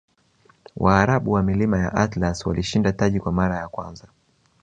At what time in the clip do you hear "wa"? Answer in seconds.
1.31-1.43